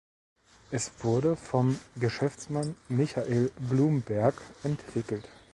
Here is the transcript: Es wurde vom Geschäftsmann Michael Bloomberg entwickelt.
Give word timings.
Es 0.71 0.91
wurde 1.03 1.35
vom 1.35 1.77
Geschäftsmann 1.99 2.73
Michael 2.89 3.51
Bloomberg 3.69 4.33
entwickelt. 4.63 5.25